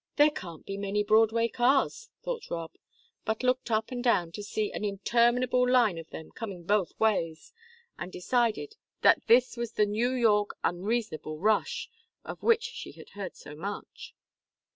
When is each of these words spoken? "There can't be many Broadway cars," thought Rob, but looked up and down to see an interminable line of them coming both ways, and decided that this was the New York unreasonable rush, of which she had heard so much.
"There 0.15 0.31
can't 0.31 0.65
be 0.65 0.77
many 0.77 1.03
Broadway 1.03 1.47
cars," 1.47 2.09
thought 2.23 2.49
Rob, 2.49 2.71
but 3.23 3.43
looked 3.43 3.69
up 3.69 3.91
and 3.91 4.03
down 4.03 4.31
to 4.31 4.41
see 4.41 4.71
an 4.71 4.83
interminable 4.83 5.69
line 5.69 5.99
of 5.99 6.09
them 6.09 6.31
coming 6.31 6.63
both 6.63 6.99
ways, 6.99 7.53
and 7.99 8.11
decided 8.11 8.77
that 9.03 9.27
this 9.27 9.55
was 9.55 9.73
the 9.73 9.85
New 9.85 10.09
York 10.09 10.57
unreasonable 10.63 11.37
rush, 11.37 11.87
of 12.25 12.41
which 12.41 12.63
she 12.63 12.93
had 12.93 13.09
heard 13.11 13.35
so 13.35 13.53
much. 13.53 14.15